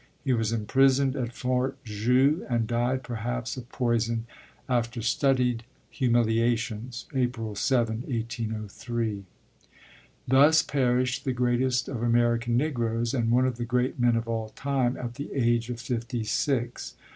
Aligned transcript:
He 0.23 0.33
was 0.33 0.51
imprisoned 0.51 1.15
at 1.15 1.31
Fort 1.35 1.77
Joux 1.83 2.43
and 2.49 2.65
died, 2.65 3.03
perhaps 3.03 3.55
of 3.55 3.69
poison, 3.69 4.25
after 4.67 4.99
studied 4.99 5.63
humiliations, 5.91 7.05
April 7.13 7.53
7, 7.53 7.97
1803. 8.07 9.25
Thus 10.27 10.63
perished 10.63 11.23
the 11.23 11.33
greatest 11.33 11.87
of 11.87 12.01
American 12.01 12.57
Negroes 12.57 13.13
and 13.13 13.29
one 13.29 13.45
of 13.45 13.57
the 13.57 13.63
great 13.65 13.99
men 13.99 14.15
of 14.15 14.27
all 14.27 14.49
time, 14.49 14.97
at 14.97 15.13
the 15.13 15.31
age 15.35 15.69
of 15.69 15.79
fifty 15.79 16.23
six. 16.23 16.95